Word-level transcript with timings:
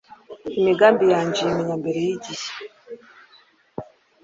imigambi 0.59 1.05
yanjye 1.13 1.39
uyimenya 1.41 1.75
mbere 1.81 1.99
y’igihe 2.05 2.49